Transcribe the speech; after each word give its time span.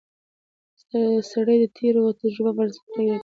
سړی 1.31 1.55
د 1.63 1.65
تېرو 1.77 2.05
تجربو 2.19 2.51
پر 2.57 2.57
بنسټ 2.57 2.83
پریکړه 2.83 3.05
کوي 3.09 3.15